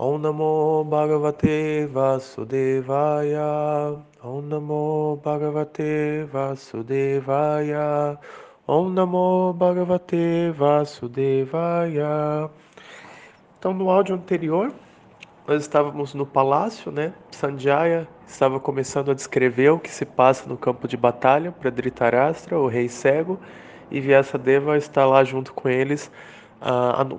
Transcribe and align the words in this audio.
Om 0.00 0.16
Namo 0.16 0.84
Bhagavate 0.84 1.86
Vasudevaya. 1.86 3.42
Om 4.22 4.42
Namo 4.42 5.20
Bhagavate 5.24 6.24
Vasudevaya. 6.32 8.16
Om 8.64 8.94
Namo 8.94 9.52
Bhagavate 9.54 10.52
Vasudevaya. 10.52 12.48
Então, 13.58 13.74
no 13.74 13.90
áudio 13.90 14.14
anterior, 14.14 14.72
nós 15.48 15.62
estávamos 15.62 16.14
no 16.14 16.24
palácio, 16.24 16.92
né? 16.92 17.12
Sanjaya 17.32 18.06
estava 18.24 18.60
começando 18.60 19.10
a 19.10 19.14
descrever 19.14 19.70
o 19.70 19.80
que 19.80 19.90
se 19.90 20.04
passa 20.04 20.48
no 20.48 20.56
campo 20.56 20.86
de 20.86 20.96
batalha 20.96 21.50
para 21.50 21.70
Dhritarashtra, 21.70 22.56
o 22.56 22.68
rei 22.68 22.88
cego, 22.88 23.36
e 23.90 24.00
Vyasadeva 24.00 24.76
está 24.76 25.04
lá 25.04 25.24
junto 25.24 25.52
com 25.52 25.68
eles, 25.68 26.08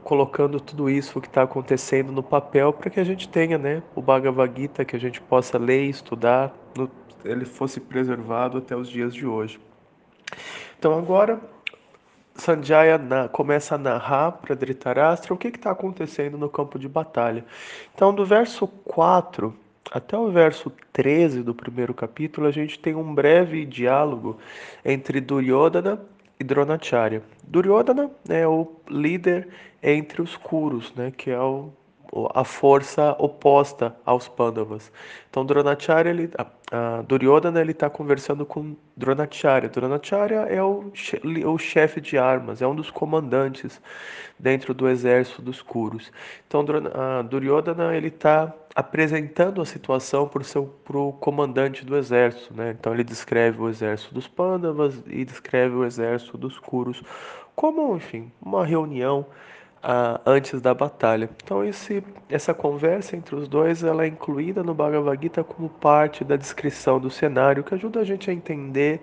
colocando 0.04 0.60
tudo 0.60 0.90
isso 0.90 1.22
que 1.22 1.28
está 1.28 1.44
acontecendo 1.44 2.12
no 2.12 2.22
papel 2.22 2.74
para 2.74 2.90
que 2.90 3.00
a 3.00 3.04
gente 3.04 3.28
tenha, 3.30 3.58
né, 3.58 3.82
o 3.96 4.02
Bhagavad 4.02 4.54
Gita 4.60 4.84
que 4.84 4.96
a 4.96 5.00
gente 5.00 5.22
possa 5.22 5.58
ler 5.58 5.86
e 5.86 5.90
estudar, 5.90 6.54
no, 6.76 6.90
ele 7.24 7.46
fosse 7.46 7.80
preservado 7.80 8.58
até 8.58 8.76
os 8.76 8.90
dias 8.90 9.14
de 9.14 9.26
hoje. 9.26 9.60
Então 10.78 10.98
agora 10.98 11.40
Sanjaya 12.36 12.98
na, 12.98 13.28
começa 13.28 13.76
a 13.76 13.78
narrar 13.78 14.32
para 14.34 14.56
Dhritarashtra 14.56 15.34
o 15.34 15.38
que 15.38 15.50
está 15.50 15.72
acontecendo 15.72 16.38
no 16.38 16.50
campo 16.50 16.80
de 16.80 16.88
batalha. 16.88 17.46
Então, 17.94 18.14
do 18.14 18.26
verso 18.26 18.68
4 18.68 19.54
até 19.92 20.18
o 20.18 20.30
verso 20.30 20.72
13 20.94 21.44
do 21.44 21.54
primeiro 21.54 21.94
capítulo, 21.94 22.48
a 22.48 22.52
gente 22.52 22.80
tem 22.80 22.96
um 22.96 23.14
breve 23.14 23.66
diálogo 23.66 24.38
entre 24.86 25.20
Duryodhana 25.20 26.00
e 26.40 26.44
Dronacharya. 26.44 27.22
Duryodhana 27.44 28.10
é 28.30 28.48
o 28.48 28.72
líder 28.90 29.48
entre 29.84 30.22
os 30.22 30.38
Kurus, 30.38 30.94
né, 30.96 31.12
que 31.16 31.30
é 31.30 31.40
o 31.40 31.72
a 32.34 32.44
força 32.44 33.16
oposta 33.20 33.96
aos 34.06 34.28
Pandavas. 34.28 34.92
Então 35.30 35.46
Dronacharya, 35.46 36.10
ele, 36.10 36.30
a, 36.38 36.46
a 36.72 37.02
Duryodhana, 37.04 37.62
ele 37.62 37.72
está 37.72 37.90
conversando 37.90 38.46
com 38.46 38.76
Dronacharya. 38.98 39.70
Dronacharya 39.70 40.40
é 40.50 40.62
o, 40.62 40.92
o 41.46 41.58
chefe 41.58 42.02
de 42.02 42.18
armas, 42.18 42.62
é 42.62 42.68
um 42.68 42.76
dos 42.76 42.90
comandantes 42.90 43.80
dentro 44.38 44.74
do 44.74 44.88
exército 44.90 45.42
dos 45.42 45.62
Kurus. 45.62 46.12
Então 46.48 46.66
a 46.94 47.22
Duryodhana 47.22 47.96
ele 47.96 48.08
está 48.08 48.54
apresentando 48.76 49.62
a 49.62 49.66
situação 49.66 50.28
para 50.28 50.98
o 50.98 51.14
comandante 51.14 51.86
do 51.86 51.98
exército. 51.98 52.54
Né? 52.56 52.76
Então 52.80 52.94
ele 52.94 53.04
descreve 53.04 53.62
o 53.62 53.70
exército 53.70 54.14
dos 54.14 54.28
Pandavas 54.28 55.04
e 55.08 55.26
descreve 55.26 55.76
o 55.76 55.86
exército 55.86 56.38
dos 56.38 56.58
Kurus 56.58 57.04
como, 57.56 57.94
enfim, 57.94 58.32
uma 58.42 58.66
reunião 58.66 59.26
ah, 59.82 60.20
antes 60.26 60.62
da 60.62 60.74
batalha. 60.74 61.30
Então 61.42 61.64
esse, 61.64 62.04
essa 62.30 62.54
conversa 62.54 63.16
entre 63.16 63.36
os 63.36 63.48
dois 63.48 63.84
ela 63.84 64.04
é 64.04 64.08
incluída 64.08 64.62
no 64.62 64.74
Bhagavad 64.74 65.22
Gita 65.22 65.44
como 65.44 65.70
parte 65.70 66.24
da 66.24 66.36
descrição 66.36 67.00
do 67.00 67.10
cenário, 67.10 67.64
que 67.64 67.74
ajuda 67.74 68.02
a 68.02 68.04
gente 68.04 68.30
a 68.30 68.34
entender 68.34 69.02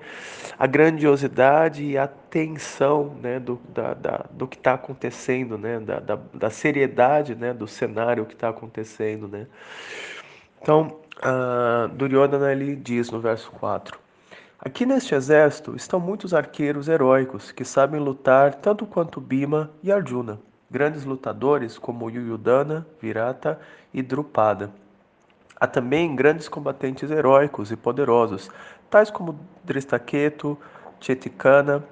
a 0.58 0.66
grandiosidade 0.66 1.82
e 1.82 1.97
a 1.97 2.06
tensão 2.06 3.16
né, 3.22 3.41
do, 3.41 3.58
da, 3.70 3.94
da, 3.94 4.27
do 4.30 4.47
que 4.47 4.56
está 4.56 4.74
acontecendo, 4.74 5.56
né, 5.56 5.80
da, 5.80 5.98
da, 5.98 6.19
da, 6.34 6.50
seriedade 6.50 7.34
né, 7.34 7.54
do 7.54 7.66
cenário 7.66 8.27
que 8.27 8.34
está 8.34 8.50
acontecendo. 8.50 9.27
Né. 9.27 9.47
Então, 10.60 10.98
uh, 11.19 11.88
Duryodhana 11.88 12.52
ele 12.52 12.77
diz 12.77 13.10
no 13.10 13.20
verso 13.20 13.50
4. 13.52 13.98
Aqui 14.58 14.84
neste 14.84 15.14
exército 15.14 15.74
estão 15.74 16.00
muitos 16.00 16.34
arqueiros 16.34 16.88
heróicos 16.88 17.52
que 17.52 17.64
sabem 17.64 18.00
lutar 18.00 18.54
tanto 18.54 18.84
quanto 18.84 19.20
Bima 19.20 19.70
e 19.82 19.91
Arjuna 19.91 20.38
grandes 20.70 21.05
lutadores 21.05 21.78
como 21.78 22.11
Yuyudana, 22.11 22.86
Virata 23.00 23.61
e 23.92 24.03
Drupada. 24.03 24.70
Há 25.59 25.67
também 25.67 26.14
grandes 26.14 26.48
combatentes 26.48 27.11
heróicos 27.11 27.70
e 27.70 27.77
poderosos, 27.77 28.50
tais 28.91 29.11
como 29.11 29.39
Dristaketu, 29.64 30.59
Chetikana, 31.00 31.82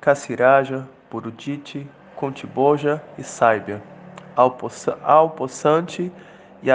Kassiraja, 0.00 0.88
Puruditi, 1.10 1.86
Kuntiboja 2.16 3.02
e 3.18 3.22
Saibya, 3.22 3.82
Alpossante 5.04 6.10
e 6.62 6.68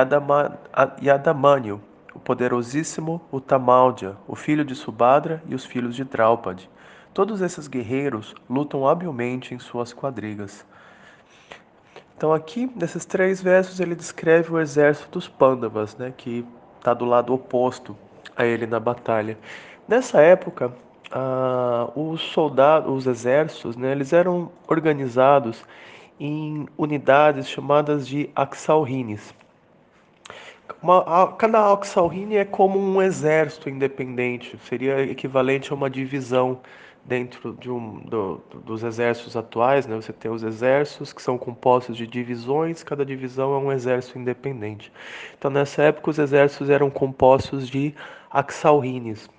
Yadamanyu, 1.02 1.82
o 2.14 2.20
poderosíssimo 2.20 3.22
Utamaldia, 3.32 4.16
o 4.28 4.36
filho 4.36 4.66
de 4.66 4.76
Subhadra 4.76 5.42
e 5.48 5.56
os 5.56 5.66
filhos 5.66 5.96
de 5.96 6.04
Draupadi. 6.04 6.70
Todos 7.14 7.42
esses 7.42 7.68
guerreiros 7.68 8.36
lutam 8.48 8.88
habilmente 8.88 9.56
em 9.56 9.60
suas 9.60 9.92
quadrigas. 9.92 10.66
Então 12.18 12.34
aqui, 12.34 12.68
nesses 12.76 13.06
três 13.06 13.40
versos, 13.40 13.80
ele 13.80 13.94
descreve 13.94 14.52
o 14.52 14.60
exército 14.60 15.08
dos 15.12 15.28
Pandavas, 15.28 15.96
né, 15.98 16.12
que 16.18 16.44
está 16.80 16.92
do 16.92 17.06
lado 17.06 17.32
oposto 17.32 17.96
a 18.36 18.44
ele 18.44 18.66
na 18.66 18.80
batalha. 18.80 19.38
Nessa 19.88 20.20
época, 20.20 20.74
ah, 21.12 21.92
os 21.96 22.20
soldados, 22.22 22.92
os 22.92 23.06
exércitos, 23.06 23.78
né, 23.78 23.92
eles 23.92 24.14
eram 24.14 24.52
organizados 24.68 25.64
em 26.20 26.68
unidades 26.76 27.48
chamadas 27.48 28.08
de 28.08 28.32
Axalrines. 28.36 29.32
Uma, 30.82 31.34
cada 31.34 31.72
Axalrine 31.72 32.38
é 32.38 32.46
como 32.46 32.78
um 32.80 33.02
exército 33.02 33.70
independente, 33.70 34.58
seria 34.68 35.02
equivalente 35.02 35.72
a 35.72 35.76
uma 35.76 35.90
divisão 35.90 36.60
dentro 37.08 37.54
de 37.54 37.72
um, 37.72 38.00
do, 38.02 38.42
dos 38.66 38.84
exércitos 38.84 39.38
atuais, 39.38 39.88
né, 39.88 39.96
você 39.96 40.12
tem 40.12 40.30
os 40.30 40.44
exércitos 40.44 41.14
que 41.14 41.22
são 41.22 41.38
compostos 41.38 41.96
de 41.96 42.06
divisões, 42.06 42.84
cada 42.84 43.06
divisão 43.06 43.54
é 43.54 43.58
um 43.58 43.72
exército 43.72 44.20
independente. 44.20 44.92
Então, 45.38 45.50
nessa 45.50 45.84
época, 45.84 46.12
os 46.12 46.20
exércitos 46.20 46.70
eram 46.70 46.90
compostos 46.90 47.70
de 47.70 47.96
axalrines. 48.30 49.30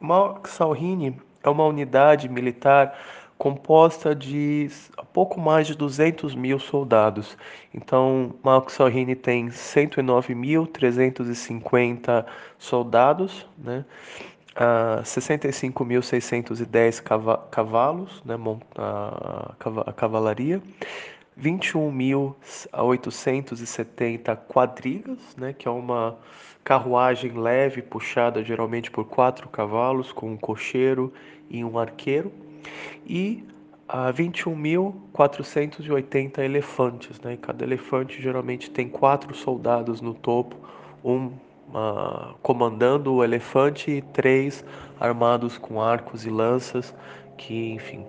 Uma 0.00 0.30
axalrine 0.36 1.20
é 1.42 1.50
uma 1.50 1.66
unidade 1.66 2.26
militar 2.28 2.98
composta 3.40 4.14
de 4.14 4.70
pouco 5.14 5.40
mais 5.40 5.66
de 5.66 5.74
200 5.74 6.34
mil 6.34 6.58
soldados. 6.58 7.38
Então, 7.72 8.34
uma 8.44 8.58
axalrine 8.58 9.16
tem 9.16 9.48
109.350 9.48 12.26
soldados, 12.58 13.46
né? 13.56 13.82
uh, 14.56 15.00
65.610 15.02 17.02
cavalos, 17.50 18.22
né, 18.26 18.34
a, 18.76 19.54
a 19.86 19.92
cavalaria, 19.94 20.60
21.870 21.40 24.36
quadrigas, 24.46 25.34
né, 25.34 25.54
que 25.54 25.66
é 25.66 25.70
uma 25.70 26.18
carruagem 26.62 27.32
leve 27.32 27.80
puxada 27.80 28.44
geralmente 28.44 28.90
por 28.90 29.06
quatro 29.06 29.48
cavalos, 29.48 30.12
com 30.12 30.32
um 30.32 30.36
cocheiro 30.36 31.10
e 31.48 31.64
um 31.64 31.78
arqueiro, 31.78 32.30
e 33.06 33.44
uh, 33.88 34.12
21.480 34.12 36.38
elefantes. 36.38 37.20
Né, 37.20 37.36
cada 37.40 37.64
elefante 37.64 38.20
geralmente 38.22 38.70
tem 38.70 38.88
quatro 38.88 39.34
soldados 39.34 40.00
no 40.00 40.14
topo, 40.14 40.56
um 41.04 41.32
uh, 41.74 42.34
comandando 42.42 43.14
o 43.14 43.24
elefante 43.24 43.90
e 43.90 44.02
três 44.02 44.64
armados 44.98 45.58
com 45.58 45.80
arcos 45.80 46.26
e 46.26 46.30
lanças 46.30 46.94
que, 47.36 47.72
enfim, 47.72 48.04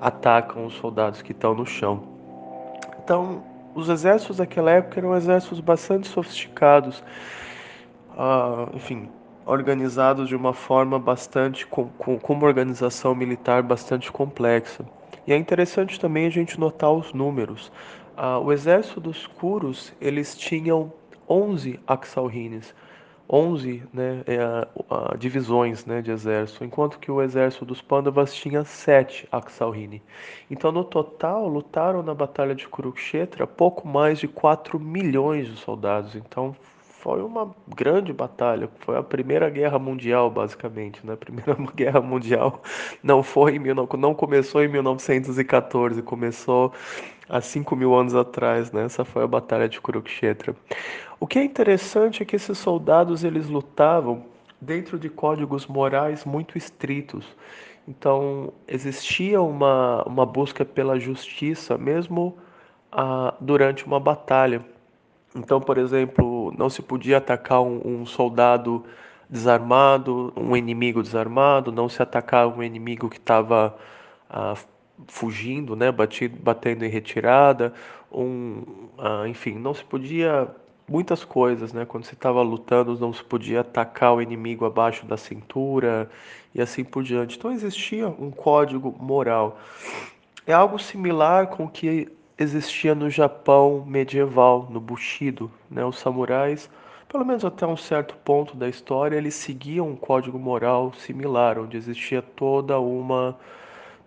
atacam 0.00 0.66
os 0.66 0.74
soldados 0.74 1.22
que 1.22 1.32
estão 1.32 1.54
no 1.54 1.64
chão. 1.64 2.02
Então, 3.02 3.42
os 3.74 3.88
exércitos 3.88 4.36
daquela 4.38 4.70
época 4.70 5.00
eram 5.00 5.16
exércitos 5.16 5.60
bastante 5.60 6.08
sofisticados, 6.08 7.02
uh, 8.10 8.74
enfim, 8.74 9.08
organizados 9.46 10.28
de 10.28 10.36
uma 10.36 10.52
forma 10.52 10.98
bastante 10.98 11.66
com, 11.66 11.88
com, 11.88 12.18
com 12.18 12.32
uma 12.32 12.46
organização 12.46 13.14
militar 13.14 13.62
bastante 13.62 14.10
complexa. 14.10 14.84
E 15.26 15.32
é 15.32 15.36
interessante 15.36 15.98
também 15.98 16.26
a 16.26 16.30
gente 16.30 16.58
notar 16.58 16.92
os 16.92 17.12
números. 17.12 17.72
Uh, 18.16 18.38
o 18.44 18.52
exército 18.52 19.00
dos 19.00 19.26
Kuros, 19.26 19.92
eles 20.00 20.36
tinham 20.36 20.92
11 21.28 21.80
Axalrines, 21.86 22.74
11 23.28 23.82
né, 23.92 24.22
é, 24.26 24.38
a, 24.90 25.16
divisões 25.16 25.86
né, 25.86 26.02
de 26.02 26.10
exército, 26.10 26.62
enquanto 26.62 26.98
que 26.98 27.10
o 27.10 27.22
exército 27.22 27.64
dos 27.64 27.80
Pandavas 27.80 28.34
tinha 28.34 28.64
7 28.64 29.26
Aksalhini. 29.32 30.02
Então, 30.50 30.70
no 30.70 30.84
total, 30.84 31.48
lutaram 31.48 32.02
na 32.02 32.14
Batalha 32.14 32.54
de 32.54 32.68
Kurukshetra 32.68 33.46
pouco 33.46 33.88
mais 33.88 34.18
de 34.18 34.28
4 34.28 34.78
milhões 34.78 35.48
de 35.48 35.56
soldados. 35.56 36.14
Então, 36.14 36.54
foi 37.04 37.22
uma 37.22 37.54
grande 37.68 38.14
batalha. 38.14 38.70
Foi 38.78 38.96
a 38.96 39.02
Primeira 39.02 39.50
Guerra 39.50 39.78
Mundial, 39.78 40.30
basicamente. 40.30 41.06
Né? 41.06 41.12
A 41.12 41.16
Primeira 41.18 41.54
Guerra 41.76 42.00
Mundial 42.00 42.62
não 43.02 43.22
foi 43.22 43.60
não 43.98 44.14
começou 44.14 44.64
em 44.64 44.68
1914, 44.68 46.00
começou 46.00 46.72
há 47.28 47.42
5 47.42 47.76
mil 47.76 47.94
anos 47.94 48.14
atrás. 48.14 48.72
Né? 48.72 48.84
Essa 48.84 49.04
foi 49.04 49.22
a 49.22 49.26
Batalha 49.26 49.68
de 49.68 49.82
Kurukshetra. 49.82 50.56
O 51.20 51.26
que 51.26 51.38
é 51.38 51.44
interessante 51.44 52.22
é 52.22 52.26
que 52.26 52.36
esses 52.36 52.56
soldados 52.56 53.22
eles 53.22 53.50
lutavam 53.50 54.24
dentro 54.58 54.98
de 54.98 55.10
códigos 55.10 55.66
morais 55.66 56.24
muito 56.24 56.56
estritos. 56.56 57.26
Então 57.86 58.50
existia 58.66 59.42
uma, 59.42 60.02
uma 60.04 60.24
busca 60.24 60.64
pela 60.64 60.98
justiça 60.98 61.76
mesmo 61.76 62.38
ah, 62.90 63.34
durante 63.38 63.84
uma 63.84 64.00
batalha. 64.00 64.64
Então, 65.36 65.60
por 65.60 65.78
exemplo, 65.78 66.33
não 66.56 66.70
se 66.70 66.82
podia 66.82 67.18
atacar 67.18 67.62
um, 67.62 67.80
um 67.84 68.06
soldado 68.06 68.84
desarmado, 69.28 70.32
um 70.36 70.56
inimigo 70.56 71.02
desarmado, 71.02 71.72
não 71.72 71.88
se 71.88 72.02
atacava 72.02 72.58
um 72.58 72.62
inimigo 72.62 73.08
que 73.08 73.16
estava 73.16 73.76
ah, 74.30 74.54
fugindo, 75.08 75.74
né, 75.74 75.90
batido, 75.90 76.38
batendo 76.40 76.84
em 76.84 76.88
retirada, 76.88 77.72
um, 78.12 78.62
ah, 78.98 79.24
enfim, 79.26 79.54
não 79.54 79.74
se 79.74 79.84
podia 79.84 80.48
muitas 80.88 81.24
coisas, 81.24 81.72
né? 81.72 81.84
Quando 81.84 82.04
se 82.04 82.14
estava 82.14 82.42
lutando, 82.42 82.98
não 82.98 83.12
se 83.12 83.24
podia 83.24 83.60
atacar 83.60 84.14
o 84.14 84.22
inimigo 84.22 84.64
abaixo 84.64 85.06
da 85.06 85.16
cintura 85.16 86.10
e 86.54 86.60
assim 86.60 86.84
por 86.84 87.02
diante. 87.02 87.36
Então 87.36 87.50
existia 87.50 88.06
um 88.08 88.30
código 88.30 88.94
moral. 89.00 89.58
É 90.46 90.52
algo 90.52 90.78
similar 90.78 91.48
com 91.48 91.64
o 91.64 91.68
que 91.68 92.08
existia 92.38 92.94
no 92.94 93.08
Japão 93.10 93.84
medieval, 93.86 94.68
no 94.70 94.80
Bushido, 94.80 95.50
né? 95.70 95.84
Os 95.84 95.98
samurais, 95.98 96.70
pelo 97.08 97.24
menos 97.24 97.44
até 97.44 97.66
um 97.66 97.76
certo 97.76 98.16
ponto 98.24 98.56
da 98.56 98.68
história, 98.68 99.16
eles 99.16 99.34
seguiam 99.34 99.88
um 99.88 99.96
código 99.96 100.38
moral 100.38 100.92
similar, 100.94 101.58
onde 101.58 101.76
existia 101.76 102.22
toda 102.22 102.78
uma 102.78 103.38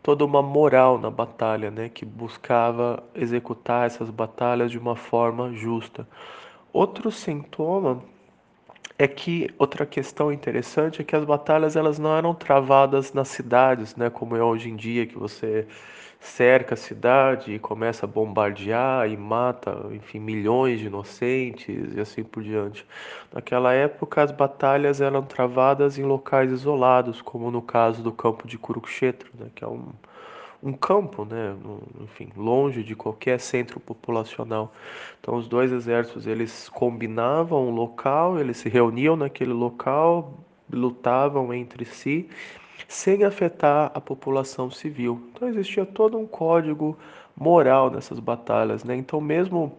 toda 0.03 0.23
uma 0.23 0.41
moral 0.41 0.97
na 0.97 1.09
batalha, 1.11 1.69
né, 1.69 1.89
que 1.89 2.05
buscava 2.05 3.03
executar 3.13 3.87
essas 3.87 4.09
batalhas 4.09 4.71
de 4.71 4.79
uma 4.79 4.95
forma 4.95 5.51
justa. 5.53 6.07
Outro 6.71 7.11
sintoma 7.11 8.01
é 8.99 9.07
que 9.07 9.49
outra 9.57 9.85
questão 9.85 10.31
interessante 10.31 11.01
é 11.01 11.05
que 11.05 11.15
as 11.15 11.23
batalhas 11.23 11.75
elas 11.75 11.99
não 11.99 12.15
eram 12.17 12.33
travadas 12.33 13.13
nas 13.13 13.27
cidades, 13.27 13.95
né, 13.95 14.09
como 14.09 14.35
é 14.35 14.43
hoje 14.43 14.69
em 14.69 14.75
dia 14.75 15.05
que 15.05 15.17
você 15.17 15.67
cerca 16.19 16.73
a 16.73 16.77
cidade 16.77 17.53
e 17.53 17.59
começa 17.59 18.05
a 18.05 18.09
bombardear 18.09 19.07
e 19.09 19.15
mata, 19.15 19.85
enfim, 19.91 20.19
milhões 20.19 20.79
de 20.79 20.87
inocentes 20.87 21.95
e 21.95 21.99
assim 21.99 22.23
por 22.23 22.41
diante. 22.43 22.85
Naquela 23.31 23.73
época 23.73 24.23
as 24.23 24.31
batalhas 24.31 24.99
eram 24.99 25.21
travadas 25.23 25.97
em 25.99 26.03
locais 26.03 26.51
isolados, 26.51 27.21
como 27.21 27.51
no 27.51 27.61
caso 27.61 28.01
do 28.01 28.11
campo 28.11 28.47
de 28.47 28.57
Kurukshetra, 28.57 29.29
né, 29.35 29.47
que 29.55 29.63
é 29.63 29.67
um 29.67 29.89
um 30.61 30.73
campo, 30.73 31.23
né, 31.25 31.55
enfim, 32.01 32.29
longe 32.35 32.83
de 32.83 32.95
qualquer 32.95 33.39
centro 33.39 33.79
populacional. 33.79 34.73
Então 35.19 35.35
os 35.35 35.47
dois 35.47 35.71
exércitos 35.71 36.25
eles 36.25 36.69
combinavam 36.69 37.67
um 37.67 37.71
local, 37.71 38.39
eles 38.39 38.57
se 38.57 38.69
reuniam 38.69 39.15
naquele 39.15 39.53
local, 39.53 40.33
lutavam 40.71 41.53
entre 41.53 41.85
si, 41.85 42.29
sem 42.87 43.23
afetar 43.23 43.91
a 43.93 44.01
população 44.01 44.71
civil. 44.71 45.21
Então 45.33 45.47
existia 45.47 45.85
todo 45.85 46.17
um 46.17 46.25
código 46.25 46.97
moral 47.35 47.91
nessas 47.91 48.19
batalhas, 48.19 48.83
né? 48.83 48.95
Então 48.95 49.21
mesmo 49.21 49.77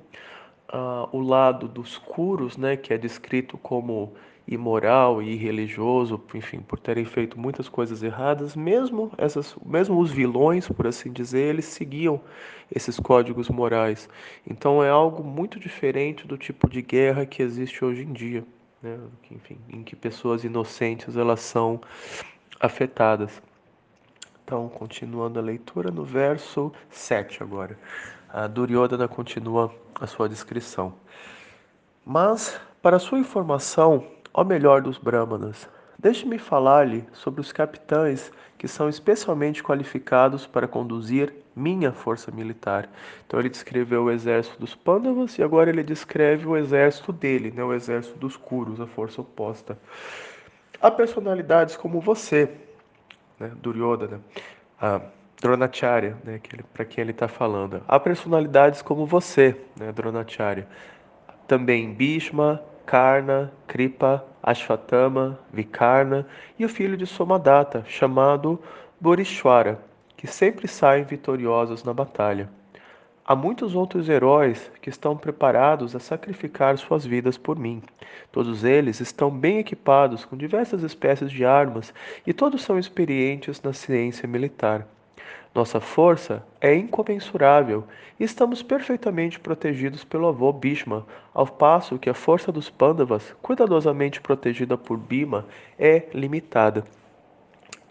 uh, 0.72 1.08
o 1.12 1.20
lado 1.20 1.66
dos 1.66 1.98
curos, 1.98 2.56
né, 2.56 2.76
que 2.76 2.92
é 2.92 2.98
descrito 2.98 3.58
como 3.58 4.14
imoral 4.48 5.22
e 5.22 5.34
irreligioso, 5.34 6.20
enfim, 6.34 6.60
por 6.60 6.80
terem 6.80 7.04
feito 7.04 7.38
muitas 7.38 7.68
coisas 7.68 8.02
erradas, 8.02 8.56
mesmo 8.56 9.12
essas, 9.18 9.54
mesmo 9.64 10.00
os 10.00 10.10
vilões, 10.10 10.66
por 10.66 10.86
assim 10.86 11.12
dizer, 11.12 11.50
eles 11.50 11.66
seguiam 11.66 12.20
esses 12.74 12.98
códigos 12.98 13.50
morais. 13.50 14.08
Então 14.48 14.82
é 14.82 14.88
algo 14.88 15.22
muito 15.22 15.60
diferente 15.60 16.26
do 16.26 16.38
tipo 16.38 16.68
de 16.68 16.80
guerra 16.80 17.26
que 17.26 17.42
existe 17.42 17.84
hoje 17.84 18.02
em 18.02 18.12
dia, 18.12 18.42
né? 18.82 18.98
enfim, 19.30 19.58
em 19.68 19.82
que 19.82 19.94
pessoas 19.94 20.44
inocentes 20.44 21.16
elas 21.16 21.40
são 21.40 21.78
afetadas. 22.58 23.42
Então, 24.44 24.66
continuando 24.70 25.38
a 25.38 25.42
leitura 25.42 25.90
no 25.90 26.04
verso 26.04 26.72
7 26.88 27.42
agora. 27.42 27.78
A 28.30 28.46
Duryodhana 28.46 29.06
continua 29.06 29.74
a 30.00 30.06
sua 30.06 30.26
descrição. 30.26 30.94
Mas, 32.04 32.58
para 32.80 32.98
sua 32.98 33.18
informação, 33.18 34.06
Ó 34.38 34.44
melhor 34.44 34.80
dos 34.80 34.98
Brahmanas, 34.98 35.68
deixe-me 35.98 36.38
falar-lhe 36.38 37.04
sobre 37.12 37.40
os 37.40 37.50
capitães 37.50 38.30
que 38.56 38.68
são 38.68 38.88
especialmente 38.88 39.64
qualificados 39.64 40.46
para 40.46 40.68
conduzir 40.68 41.34
minha 41.56 41.90
força 41.90 42.30
militar. 42.30 42.88
Então 43.26 43.40
ele 43.40 43.48
descreveu 43.48 44.04
o 44.04 44.10
exército 44.12 44.56
dos 44.60 44.76
Pandavas 44.76 45.36
e 45.38 45.42
agora 45.42 45.70
ele 45.70 45.82
descreve 45.82 46.46
o 46.46 46.56
exército 46.56 47.12
dele, 47.12 47.50
né, 47.50 47.64
o 47.64 47.74
exército 47.74 48.16
dos 48.16 48.36
Kurus, 48.36 48.80
a 48.80 48.86
força 48.86 49.20
oposta. 49.20 49.76
Há 50.80 50.88
personalidades 50.88 51.76
como 51.76 52.00
você, 52.00 52.48
né, 53.40 53.50
Duryodhana, 53.60 54.20
a 54.80 55.00
Dronacharya, 55.42 56.16
né, 56.22 56.38
que 56.38 56.62
para 56.62 56.84
quem 56.84 57.02
ele 57.02 57.10
está 57.10 57.26
falando. 57.26 57.82
Há 57.88 57.98
personalidades 57.98 58.82
como 58.82 59.04
você, 59.04 59.56
né, 59.76 59.90
Dronacharya. 59.90 60.68
Também 61.48 61.92
Bhishma, 61.92 62.62
Karna, 62.88 63.52
Kripa, 63.66 64.24
Ashwatthama, 64.42 65.38
Vikarna 65.52 66.26
e 66.58 66.64
o 66.64 66.68
filho 66.68 66.96
de 66.96 67.06
Somadatta, 67.06 67.84
chamado 67.86 68.58
Borishwara, 69.00 69.78
que 70.16 70.26
sempre 70.26 70.66
saem 70.66 71.04
vitoriosos 71.04 71.84
na 71.84 71.94
batalha. 71.94 72.48
Há 73.24 73.36
muitos 73.36 73.74
outros 73.74 74.08
heróis 74.08 74.70
que 74.80 74.88
estão 74.88 75.14
preparados 75.14 75.94
a 75.94 76.00
sacrificar 76.00 76.78
suas 76.78 77.04
vidas 77.04 77.36
por 77.36 77.58
mim. 77.58 77.82
Todos 78.32 78.64
eles 78.64 79.00
estão 79.00 79.30
bem 79.30 79.58
equipados 79.58 80.24
com 80.24 80.34
diversas 80.34 80.82
espécies 80.82 81.30
de 81.30 81.44
armas 81.44 81.92
e 82.26 82.32
todos 82.32 82.62
são 82.62 82.78
experientes 82.78 83.60
na 83.60 83.74
ciência 83.74 84.26
militar. 84.26 84.86
Nossa 85.54 85.80
força 85.80 86.44
é 86.60 86.74
incomensurável 86.74 87.84
e 88.18 88.24
estamos 88.24 88.62
perfeitamente 88.62 89.40
protegidos 89.40 90.04
pelo 90.04 90.28
avô 90.28 90.52
Bhishma, 90.52 91.06
ao 91.34 91.46
passo 91.46 91.98
que 91.98 92.10
a 92.10 92.14
força 92.14 92.52
dos 92.52 92.68
Pandavas, 92.70 93.34
cuidadosamente 93.42 94.20
protegida 94.20 94.76
por 94.76 94.96
Bhima, 94.96 95.46
é 95.78 96.04
limitada. 96.12 96.84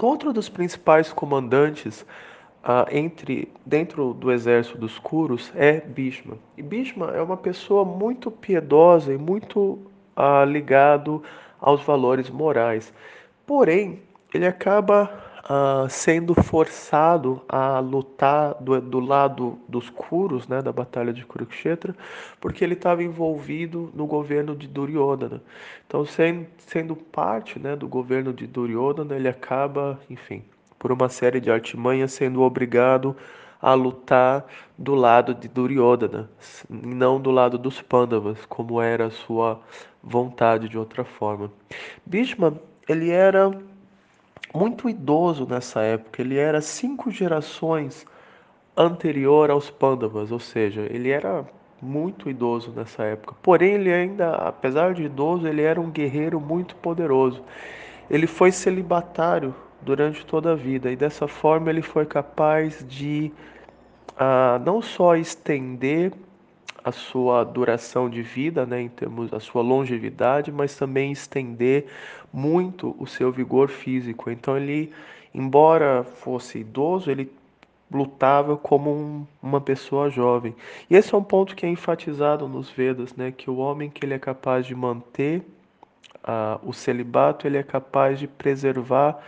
Outro 0.02 0.32
dos 0.32 0.48
principais 0.48 1.12
comandantes 1.12 2.06
ah, 2.64 2.86
entre 2.92 3.52
dentro 3.66 4.14
do 4.14 4.32
exército 4.32 4.78
dos 4.78 5.00
Kurus 5.00 5.52
é 5.56 5.80
Bhishma. 5.80 6.38
E 6.56 6.62
Bhishma 6.62 7.12
é 7.16 7.22
uma 7.22 7.38
pessoa 7.38 7.84
muito 7.84 8.30
piedosa 8.30 9.14
e 9.14 9.18
muito 9.18 9.80
ah, 10.16 10.46
ligado 10.46 11.24
aos 11.60 11.82
valores 11.82 12.30
morais. 12.30 12.94
Porém, 13.46 14.02
ele 14.34 14.46
acaba 14.46 15.27
uh, 15.50 15.90
sendo 15.90 16.34
forçado 16.36 17.42
a 17.48 17.80
lutar 17.80 18.56
do, 18.56 18.80
do 18.82 19.00
lado 19.00 19.58
dos 19.68 19.90
Kuros, 19.90 20.48
né, 20.48 20.62
da 20.62 20.72
Batalha 20.72 21.14
de 21.14 21.26
Kurukshetra, 21.26 21.96
porque 22.40 22.64
ele 22.64 22.74
estava 22.74 23.04
envolvido 23.04 23.92
no 23.94 24.06
governo 24.06 24.56
de 24.56 24.68
Duryodhana. 24.68 25.42
Então, 25.86 26.06
sendo, 26.06 26.48
sendo 26.57 26.95
parte 26.95 27.60
né, 27.60 27.76
do 27.76 27.88
governo 27.88 28.33
de 28.33 28.45
Duryodhana, 28.45 29.16
ele 29.16 29.28
acaba, 29.28 30.00
enfim, 30.10 30.44
por 30.78 30.92
uma 30.92 31.10
série 31.10 31.40
de 31.40 31.50
artimanhas, 31.50 32.12
sendo 32.12 32.42
obrigado 32.42 33.16
a 33.60 33.74
lutar 33.74 34.45
do 34.78 34.94
lado 34.94 35.33
de 35.33 35.48
Duryodhana, 35.48 36.30
não 36.69 37.19
do 37.19 37.31
lado 37.31 37.57
dos 37.57 37.81
Pandavas, 37.81 38.45
como 38.45 38.80
era 38.80 39.07
a 39.07 39.12
sua 39.12 39.60
vontade 40.04 40.69
de 40.69 40.78
outra 40.78 41.04
forma. 41.04 41.52
Bhishma, 42.06 42.54
ele 42.88 43.10
era 43.10 43.52
muito 44.54 44.89
idoso 44.89 45.45
nessa 45.45 45.81
época. 45.81 46.21
Ele 46.21 46.37
era 46.37 46.61
cinco 46.61 47.11
gerações 47.11 48.06
anterior 48.75 49.49
aos 49.49 49.69
Pandavas, 49.69 50.31
ou 50.31 50.39
seja, 50.39 50.81
ele 50.89 51.09
era 51.09 51.45
muito 51.81 52.30
idoso 52.30 52.71
nessa 52.75 53.04
época. 53.04 53.35
Porém, 53.42 53.73
ele 53.73 53.94
ainda, 53.94 54.31
apesar 54.35 54.94
de 54.94 55.04
idoso, 55.04 55.47
ele 55.47 55.61
era 55.61 55.80
um 55.80 55.89
guerreiro 55.89 56.39
muito 56.39 56.75
poderoso. 56.75 57.44
Ele 58.09 58.27
foi 58.27 58.51
celibatário 58.51 59.54
durante 59.81 60.25
toda 60.25 60.54
a 60.54 60.56
vida 60.56 60.92
e 60.92 60.95
dessa 60.95 61.27
forma 61.27 61.69
ele 61.69 61.81
foi 61.81 62.06
capaz 62.06 62.85
de 62.87 63.31
uh, 64.13 64.63
não 64.66 64.81
só 64.81 65.16
estender 65.16 66.11
a 66.88 66.92
sua 66.94 67.44
duração 67.44 68.10
de 68.10 68.22
vida, 68.22 68.66
né, 68.66 68.82
em 68.82 68.88
termos 68.88 69.30
da 69.30 69.42
sua 69.42 69.62
longevidade, 69.62 70.54
mas 70.54 70.78
também 70.78 71.12
estender 71.12 71.88
muito 72.32 72.96
o 72.98 73.06
seu 73.06 73.30
vigor 73.30 73.68
físico. 73.68 74.32
Então 74.32 74.56
ele, 74.56 74.94
embora 75.34 76.06
fosse 76.06 76.60
idoso, 76.60 77.12
ele 77.12 77.30
lutava 77.92 78.56
como 78.56 78.90
um, 78.90 79.28
uma 79.44 79.60
pessoa 79.60 80.10
jovem. 80.10 80.56
E 80.90 80.96
esse 80.96 81.14
é 81.14 81.18
um 81.18 81.24
ponto 81.24 81.58
que 81.58 81.66
é 81.66 81.70
enfatizado 81.70 82.48
nos 82.48 82.70
Vedas, 82.70 83.14
né, 83.18 83.34
que 83.36 83.50
o 83.50 83.58
homem 83.58 83.90
que 83.90 84.06
ele 84.06 84.14
é 84.14 84.20
capaz 84.20 84.66
de 84.66 84.74
manter 84.74 85.42
uh, 86.24 86.58
o 86.64 86.72
celibato, 86.72 87.46
ele 87.46 87.58
é 87.58 87.64
capaz 87.64 88.18
de 88.18 88.28
preservar 88.28 89.22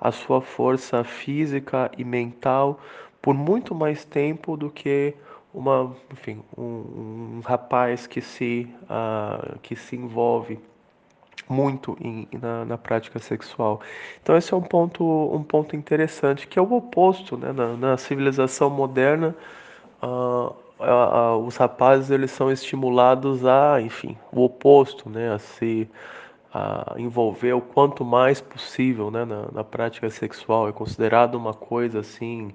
a 0.00 0.10
sua 0.10 0.40
força 0.40 1.04
física 1.04 1.92
e 1.96 2.02
mental 2.04 2.80
por 3.22 3.34
muito 3.34 3.72
mais 3.72 4.04
tempo 4.04 4.56
do 4.56 4.68
que 4.68 5.14
uma, 5.54 5.94
enfim, 6.12 6.42
um, 6.58 7.36
um 7.36 7.42
rapaz 7.44 8.06
que 8.06 8.20
se, 8.20 8.68
uh, 8.82 9.58
que 9.60 9.76
se 9.76 9.94
envolve 9.94 10.58
muito 11.48 11.96
em, 12.00 12.28
na, 12.40 12.64
na, 12.64 12.78
prática 12.78 13.18
sexual. 13.18 13.80
Então 14.22 14.36
esse 14.36 14.52
é 14.52 14.56
um 14.56 14.62
ponto, 14.62 15.04
um 15.04 15.42
ponto 15.42 15.76
interessante, 15.76 16.46
que 16.46 16.58
é 16.58 16.62
o 16.62 16.72
oposto, 16.72 17.36
né? 17.36 17.52
na, 17.52 17.76
na 17.76 17.96
civilização 17.96 18.68
moderna, 18.68 19.34
uh, 20.02 20.54
os 21.46 21.56
rapazes 21.56 22.10
eles 22.10 22.30
são 22.32 22.50
estimulados 22.50 23.46
a, 23.46 23.80
enfim, 23.80 24.18
o 24.32 24.44
oposto, 24.44 25.08
né, 25.08 25.32
a 25.32 25.38
se 25.38 25.88
a 26.52 26.94
envolver 26.98 27.52
o 27.52 27.60
quanto 27.60 28.04
mais 28.04 28.40
possível, 28.40 29.10
né, 29.10 29.24
na, 29.24 29.46
na 29.50 29.64
prática 29.64 30.10
sexual. 30.10 30.68
É 30.68 30.72
considerado 30.72 31.36
uma 31.36 31.54
coisa 31.54 32.00
assim 32.00 32.52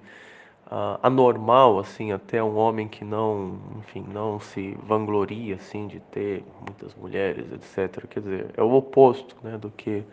uh, 0.71 0.99
anormal, 1.01 1.79
assim, 1.79 2.11
até 2.11 2.43
um 2.43 2.55
homem 2.57 2.87
que 2.87 3.03
não, 3.03 3.59
enfim, 3.79 4.05
não 4.11 4.39
se 4.39 4.77
vangloria 4.83 5.55
assim 5.55 5.87
de 5.87 5.99
ter 5.99 6.43
muitas 6.61 6.95
mulheres, 6.95 7.45
etc. 7.51 8.05
Quer 8.07 8.19
dizer, 8.21 8.45
é 8.55 8.63
o 8.63 8.71
oposto, 8.73 9.35
né, 9.43 9.57
do 9.57 9.69
que 9.71 10.03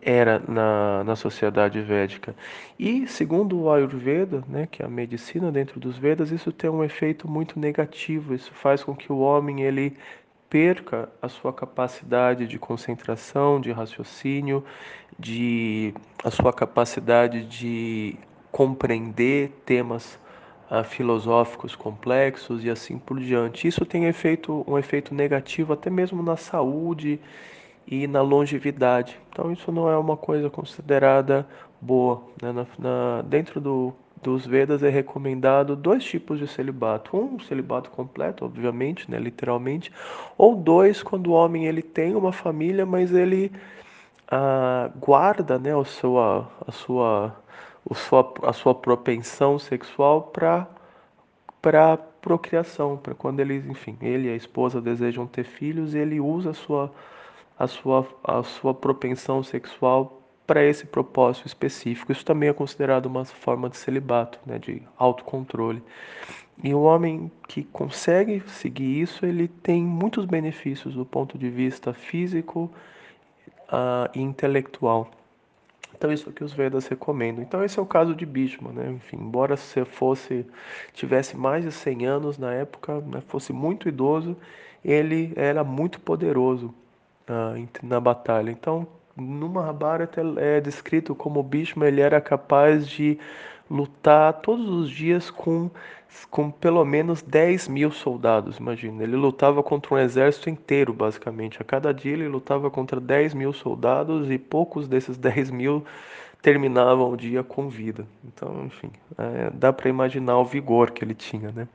era 0.00 0.40
na, 0.46 1.02
na 1.04 1.16
sociedade 1.16 1.80
védica. 1.80 2.34
E, 2.78 3.06
segundo 3.06 3.60
o 3.60 3.70
Ayurveda, 3.70 4.44
né, 4.48 4.68
que 4.70 4.82
é 4.82 4.86
a 4.86 4.88
medicina 4.88 5.50
dentro 5.50 5.80
dos 5.80 5.98
Vedas, 5.98 6.30
isso 6.30 6.52
tem 6.52 6.70
um 6.70 6.84
efeito 6.84 7.28
muito 7.28 7.58
negativo. 7.58 8.34
Isso 8.34 8.52
faz 8.54 8.84
com 8.84 8.94
que 8.94 9.12
o 9.12 9.18
homem 9.18 9.62
ele 9.62 9.96
perca 10.48 11.08
a 11.20 11.28
sua 11.28 11.52
capacidade 11.52 12.46
de 12.46 12.58
concentração, 12.58 13.60
de 13.60 13.70
raciocínio, 13.72 14.64
de 15.18 15.92
a 16.24 16.30
sua 16.30 16.52
capacidade 16.52 17.44
de 17.44 18.16
compreender 18.50 19.50
temas 19.64 20.18
uh, 20.70 20.84
filosóficos 20.84 21.74
complexos 21.74 22.64
e 22.64 22.70
assim 22.70 22.98
por 22.98 23.18
diante. 23.18 23.68
Isso 23.68 23.84
tem 23.84 24.04
efeito, 24.04 24.64
um 24.66 24.78
efeito 24.78 25.14
negativo 25.14 25.72
até 25.72 25.90
mesmo 25.90 26.22
na 26.22 26.36
saúde 26.36 27.20
e 27.86 28.06
na 28.06 28.20
longevidade. 28.20 29.18
Então 29.30 29.52
isso 29.52 29.72
não 29.72 29.88
é 29.88 29.96
uma 29.96 30.16
coisa 30.16 30.50
considerada 30.50 31.46
boa. 31.80 32.22
Né? 32.42 32.52
Na, 32.52 32.66
na, 32.78 33.22
dentro 33.22 33.60
do, 33.60 33.94
dos 34.22 34.46
Vedas 34.46 34.82
é 34.82 34.88
recomendado 34.88 35.74
dois 35.74 36.04
tipos 36.04 36.38
de 36.38 36.46
celibato. 36.46 37.16
Um, 37.16 37.38
celibato 37.40 37.90
completo, 37.90 38.44
obviamente, 38.44 39.10
né? 39.10 39.18
literalmente, 39.18 39.92
ou 40.36 40.54
dois, 40.54 41.02
quando 41.02 41.28
o 41.28 41.32
homem 41.32 41.66
ele 41.66 41.82
tem 41.82 42.14
uma 42.14 42.32
família, 42.32 42.84
mas 42.84 43.12
ele 43.12 43.52
ah, 44.30 44.90
guarda 44.96 45.58
né, 45.58 45.74
a, 45.78 45.84
sua, 45.84 46.48
a, 46.66 46.72
sua, 46.72 47.34
sua, 47.94 48.34
a 48.42 48.52
sua 48.52 48.74
propensão 48.74 49.58
sexual 49.58 50.22
para 50.22 50.66
para 51.60 51.96
procriação, 51.96 52.96
para 52.96 53.14
quando 53.14 53.40
eles, 53.40 53.66
enfim, 53.66 53.98
ele 54.00 54.28
e 54.28 54.30
a 54.30 54.36
esposa 54.36 54.80
desejam 54.80 55.26
ter 55.26 55.44
filhos, 55.44 55.92
ele 55.92 56.20
usa 56.20 56.50
a 56.50 56.54
sua 56.54 56.92
a 57.58 57.66
sua, 57.66 58.06
a 58.22 58.42
sua 58.42 58.72
propensão 58.72 59.42
sexual 59.42 60.22
para 60.46 60.64
esse 60.64 60.86
propósito 60.86 61.46
específico. 61.46 62.12
Isso 62.12 62.24
também 62.24 62.48
é 62.48 62.52
considerado 62.52 63.06
uma 63.06 63.24
forma 63.24 63.68
de 63.68 63.76
celibato, 63.76 64.38
né, 64.46 64.58
de 64.58 64.82
autocontrole. 64.96 65.82
E 66.62 66.74
o 66.74 66.80
homem 66.82 67.30
que 67.46 67.64
consegue 67.64 68.42
seguir 68.48 69.00
isso, 69.00 69.26
ele 69.26 69.48
tem 69.48 69.82
muitos 69.82 70.24
benefícios 70.24 70.94
do 70.94 71.04
ponto 71.04 71.36
de 71.36 71.50
vista 71.50 71.92
físico 71.92 72.70
uh, 73.68 74.08
e 74.14 74.20
intelectual. 74.20 75.10
Então 75.98 76.12
isso 76.12 76.30
que 76.30 76.44
os 76.44 76.52
Vedas 76.52 76.86
recomendam. 76.86 77.42
Então 77.42 77.64
esse 77.64 77.76
é 77.76 77.82
o 77.82 77.86
caso 77.86 78.14
de 78.14 78.24
Bhishma, 78.24 78.70
né? 78.70 78.92
Enfim, 78.92 79.16
embora 79.16 79.56
você 79.56 79.84
fosse 79.84 80.46
tivesse 80.92 81.36
mais 81.36 81.64
de 81.64 81.72
100 81.72 82.06
anos 82.06 82.38
na 82.38 82.54
época, 82.54 83.00
né, 83.00 83.20
fosse 83.26 83.52
muito 83.52 83.88
idoso, 83.88 84.36
ele 84.84 85.32
era 85.34 85.64
muito 85.64 86.00
poderoso 86.00 86.72
na 87.82 88.00
batalha. 88.00 88.50
Então, 88.50 88.86
no 89.16 89.48
Mahabharata 89.48 90.22
é 90.36 90.60
descrito 90.60 91.14
como 91.14 91.42
Bhishma 91.42 91.88
ele 91.88 92.00
era 92.00 92.20
capaz 92.20 92.86
de 92.86 93.18
lutar 93.70 94.32
todos 94.34 94.68
os 94.68 94.90
dias 94.90 95.30
com, 95.30 95.70
com 96.30 96.50
pelo 96.50 96.84
menos 96.84 97.22
10 97.22 97.68
mil 97.68 97.90
soldados. 97.90 98.58
Imagina, 98.58 99.02
ele 99.02 99.16
lutava 99.16 99.62
contra 99.62 99.94
um 99.94 99.98
exército 99.98 100.50
inteiro, 100.50 100.92
basicamente. 100.92 101.60
A 101.60 101.64
cada 101.64 101.92
dia 101.92 102.12
ele 102.12 102.28
lutava 102.28 102.70
contra 102.70 103.00
10 103.00 103.34
mil 103.34 103.52
soldados 103.52 104.30
e 104.30 104.38
poucos 104.38 104.88
desses 104.88 105.16
10 105.18 105.50
mil 105.50 105.84
terminavam 106.40 107.10
o 107.10 107.16
dia 107.16 107.42
com 107.42 107.68
vida. 107.68 108.06
Então, 108.24 108.64
enfim, 108.66 108.90
é, 109.16 109.50
dá 109.52 109.72
para 109.72 109.88
imaginar 109.88 110.38
o 110.38 110.44
vigor 110.44 110.90
que 110.92 111.04
ele 111.04 111.14
tinha, 111.14 111.50
né? 111.50 111.68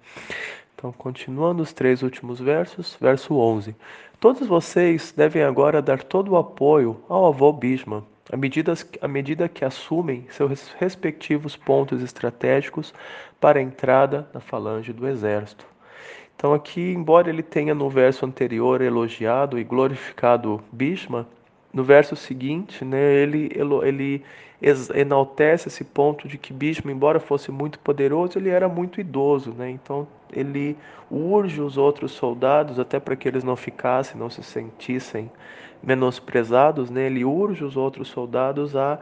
Então, 0.76 0.92
continuando 0.92 1.64
os 1.64 1.72
três 1.72 2.02
últimos 2.02 2.40
versos, 2.40 2.98
verso 3.00 3.36
11. 3.36 3.76
Todos 4.20 4.48
vocês 4.48 5.14
devem 5.16 5.44
agora 5.44 5.82
dar 5.82 6.02
todo 6.02 6.32
o 6.32 6.38
apoio 6.38 7.02
ao 7.08 7.28
avô 7.28 7.52
Bhishma, 7.52 8.06
à 8.32 8.38
medida, 8.38 8.74
à 9.01 9.08
medida 9.08 9.50
que 9.50 9.65
assumem 9.65 10.25
seus 10.30 10.70
respectivos 10.80 11.56
pontos 11.56 12.01
estratégicos 12.01 12.94
para 13.39 13.60
a 13.60 13.62
entrada 13.62 14.27
na 14.34 14.39
falange 14.39 14.94
do 14.94 15.08
exército. 15.08 15.65
Então, 16.36 16.53
aqui, 16.53 16.82
embora 16.92 17.30
ele 17.30 17.44
tenha 17.44 17.74
no 17.75 17.89
verso 17.89 18.25
anterior 18.25 18.82
elogiado 18.82 19.60
e 19.60 19.63
glorificado 19.63 20.63
Bhishma, 20.72 21.27
no 21.74 21.84
verso 21.84 22.15
seguinte, 22.15 22.86
né, 22.86 23.13
ele, 23.15 23.50
ele 23.84 24.24
enaltece 24.96 25.68
esse 25.68 25.84
ponto 25.84 26.27
de 26.27 26.38
que 26.38 26.53
Bhishma, 26.53 26.92
embora 26.92 27.20
fosse 27.20 27.51
muito 27.51 27.80
poderoso, 27.80 28.38
ele 28.38 28.50
era 28.50 28.70
muito 28.70 29.01
idoso. 29.01 29.51
Né? 29.51 29.72
Então, 29.72 30.08
ele 30.32 30.77
urge 31.10 31.60
os 31.60 31.77
outros 31.77 32.12
soldados, 32.12 32.80
até 32.80 33.00
para 33.00 33.15
que 33.15 33.27
eles 33.27 33.44
não 33.44 33.56
ficassem, 33.56 34.18
não 34.18 34.30
se 34.30 34.44
sentissem 34.44 35.30
menosprezados, 35.82 36.89
né? 36.89 37.08
ele 37.08 37.25
urge 37.25 37.63
os 37.63 37.75
outros 37.75 38.08
soldados 38.08 38.75
a 38.75 39.00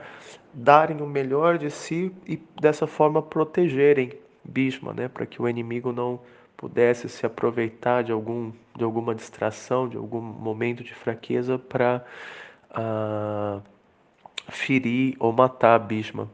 darem 0.54 1.00
o 1.02 1.06
melhor 1.06 1.58
de 1.58 1.70
si 1.70 2.12
e 2.28 2.42
dessa 2.60 2.88
forma 2.88 3.22
protegerem 3.22 4.14
Bhishma, 4.44 4.94
né? 4.94 5.08
para 5.08 5.26
que 5.26 5.42
o 5.42 5.48
inimigo 5.48 5.92
não 5.92 6.20
pudesse 6.58 7.08
se 7.08 7.26
aproveitar 7.26 8.04
de, 8.04 8.12
algum, 8.12 8.52
de 8.76 8.84
alguma 8.84 9.14
distração, 9.14 9.88
de 9.88 9.98
algum 9.98 10.22
momento 10.22 10.84
de 10.84 10.94
fraqueza 10.94 11.58
para 11.58 12.04
uh, 12.72 13.62
ferir 14.50 15.16
ou 15.20 15.32
matar 15.32 15.80
Bhishma. 15.80 16.30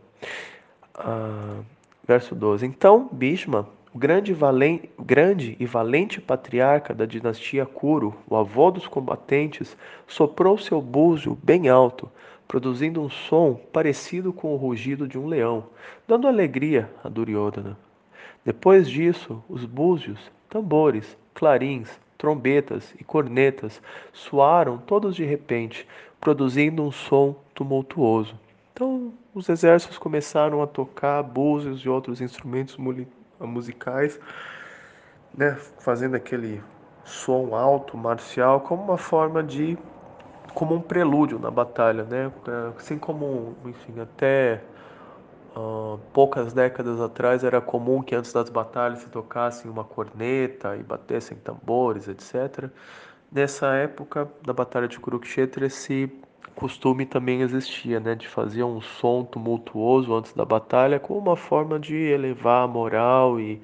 Uh, 0.97 1.63
verso 2.07 2.33
12. 2.33 2.65
Então, 2.65 3.09
Bhishma, 3.11 3.67
o 3.93 3.97
grande, 3.97 4.33
valente, 4.33 4.89
grande 4.99 5.57
e 5.59 5.65
valente 5.65 6.21
patriarca 6.21 6.93
da 6.93 7.05
dinastia 7.05 7.65
Kuru, 7.65 8.15
o 8.27 8.35
avô 8.35 8.71
dos 8.71 8.87
combatentes, 8.87 9.75
soprou 10.07 10.57
seu 10.57 10.81
búzio 10.81 11.37
bem 11.43 11.67
alto, 11.67 12.09
produzindo 12.47 13.01
um 13.01 13.09
som 13.09 13.59
parecido 13.73 14.31
com 14.31 14.53
o 14.53 14.55
rugido 14.55 15.07
de 15.07 15.17
um 15.17 15.27
leão, 15.27 15.65
dando 16.07 16.27
alegria 16.27 16.89
a 17.03 17.09
Duryodhana. 17.09 17.77
Depois 18.45 18.89
disso, 18.89 19.43
os 19.49 19.65
búzios, 19.65 20.31
tambores, 20.49 21.17
clarins, 21.33 21.89
trombetas 22.17 22.95
e 22.99 23.03
cornetas 23.03 23.81
soaram 24.13 24.77
todos 24.77 25.15
de 25.15 25.25
repente, 25.25 25.85
produzindo 26.19 26.83
um 26.83 26.91
som 26.91 27.35
tumultuoso. 27.53 28.39
Então, 28.73 29.13
os 29.33 29.49
exércitos 29.49 29.97
começaram 29.97 30.61
a 30.61 30.67
tocar 30.67 31.23
búzios 31.23 31.81
e 31.81 31.89
outros 31.89 32.21
instrumentos 32.21 32.77
musicais, 33.39 34.19
né, 35.33 35.57
fazendo 35.79 36.15
aquele 36.15 36.61
som 37.03 37.55
alto, 37.55 37.97
marcial, 37.97 38.61
como 38.61 38.83
uma 38.83 38.97
forma 38.97 39.41
de 39.41 39.77
como 40.53 40.75
um 40.75 40.81
prelúdio 40.81 41.37
na 41.39 41.51
batalha, 41.51 42.03
né? 42.03 42.31
Assim 42.75 42.97
como, 42.97 43.55
enfim, 43.65 43.99
até 43.99 44.61
uh, 45.55 45.99
poucas 46.11 46.51
décadas 46.51 46.99
atrás 46.99 47.43
era 47.43 47.61
comum 47.61 48.01
que 48.01 48.15
antes 48.15 48.33
das 48.33 48.49
batalhas 48.49 48.99
se 48.99 49.09
tocassem 49.09 49.69
uma 49.69 49.83
corneta 49.83 50.75
e 50.75 50.83
batessem 50.83 51.37
tambores, 51.37 52.07
etc. 52.07 52.71
Nessa 53.31 53.73
época 53.75 54.29
da 54.45 54.53
batalha 54.53 54.87
de 54.87 54.99
Kurukshetra, 54.99 55.65
esse 55.65 56.09
costume 56.55 57.05
também 57.05 57.41
existia, 57.41 57.99
né, 57.99 58.15
de 58.15 58.27
fazer 58.27 58.63
um 58.63 58.81
som 58.81 59.23
tumultuoso 59.23 60.13
antes 60.15 60.33
da 60.33 60.43
batalha, 60.45 60.99
como 60.99 61.19
uma 61.19 61.35
forma 61.35 61.79
de 61.79 61.95
elevar 61.95 62.63
a 62.63 62.67
moral 62.67 63.39
e 63.39 63.61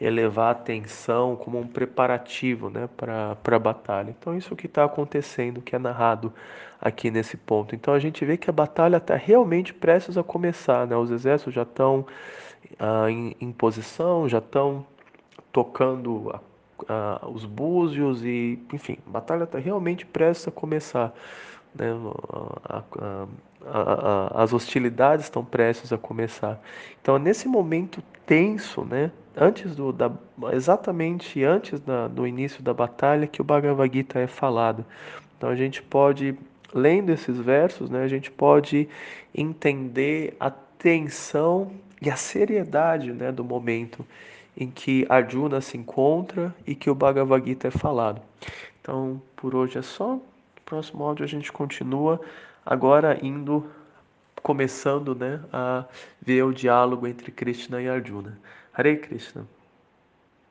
elevar 0.00 0.52
a 0.52 0.54
tensão, 0.54 1.34
como 1.36 1.58
um 1.58 1.66
preparativo, 1.66 2.70
né, 2.70 2.88
para 2.96 3.36
a 3.44 3.58
batalha. 3.58 4.10
Então 4.10 4.36
isso 4.36 4.54
que 4.54 4.66
está 4.66 4.84
acontecendo, 4.84 5.62
que 5.62 5.74
é 5.74 5.78
narrado 5.78 6.32
aqui 6.80 7.10
nesse 7.10 7.36
ponto. 7.36 7.74
Então 7.74 7.94
a 7.94 7.98
gente 7.98 8.24
vê 8.24 8.36
que 8.36 8.50
a 8.50 8.52
batalha 8.52 8.98
está 8.98 9.16
realmente 9.16 9.72
prestes 9.72 10.16
a 10.18 10.22
começar, 10.22 10.86
né? 10.86 10.96
Os 10.96 11.10
exércitos 11.10 11.54
já 11.54 11.62
estão 11.62 12.06
ah, 12.78 13.10
em, 13.10 13.34
em, 13.40 13.52
posição, 13.52 14.28
já 14.28 14.38
estão 14.38 14.86
tocando 15.52 16.38
ah, 16.88 17.26
os 17.28 17.44
búzios 17.44 18.24
e, 18.24 18.58
enfim, 18.72 18.98
a 19.06 19.10
batalha 19.10 19.44
está 19.44 19.58
realmente 19.58 20.04
prestes 20.06 20.48
a 20.48 20.50
começar 20.50 21.12
né? 21.76 21.90
A, 22.64 22.82
a, 22.98 23.26
a, 23.66 24.42
as 24.42 24.52
hostilidades 24.52 25.26
estão 25.26 25.44
prestes 25.44 25.92
a 25.92 25.98
começar. 25.98 26.60
Então, 27.00 27.18
nesse 27.18 27.46
momento 27.46 28.02
tenso, 28.24 28.84
né? 28.84 29.10
antes 29.36 29.76
do, 29.76 29.92
da, 29.92 30.10
exatamente 30.52 31.44
antes 31.44 31.78
da, 31.80 32.08
do 32.08 32.26
início 32.26 32.62
da 32.62 32.72
batalha, 32.72 33.26
que 33.26 33.40
o 33.40 33.44
Bhagavad 33.44 33.92
Gita 33.92 34.18
é 34.18 34.26
falado. 34.26 34.84
Então, 35.36 35.50
a 35.50 35.56
gente 35.56 35.82
pode, 35.82 36.36
lendo 36.72 37.12
esses 37.12 37.38
versos, 37.38 37.90
né? 37.90 38.02
a 38.02 38.08
gente 38.08 38.30
pode 38.30 38.88
entender 39.34 40.34
a 40.40 40.50
tensão 40.50 41.70
e 42.00 42.10
a 42.10 42.16
seriedade 42.16 43.12
né? 43.12 43.30
do 43.30 43.44
momento 43.44 44.06
em 44.56 44.70
que 44.70 45.06
Arjuna 45.08 45.60
se 45.60 45.76
encontra 45.76 46.54
e 46.66 46.74
que 46.74 46.88
o 46.88 46.94
Bhagavad 46.94 47.44
Gita 47.44 47.68
é 47.68 47.70
falado. 47.70 48.22
Então, 48.80 49.20
por 49.36 49.54
hoje 49.54 49.78
é 49.78 49.82
só. 49.82 50.14
No 50.14 50.22
próximo 50.64 51.04
áudio 51.04 51.24
a 51.24 51.28
gente 51.28 51.52
continua, 51.52 52.20
agora 52.64 53.18
indo, 53.22 53.66
começando 54.42 55.14
né, 55.14 55.40
a 55.52 55.84
ver 56.20 56.42
o 56.44 56.52
diálogo 56.52 57.06
entre 57.06 57.30
Krishna 57.30 57.82
e 57.82 57.88
Arjuna. 57.88 58.38
Hare 58.72 58.96
Krishna. 58.96 59.46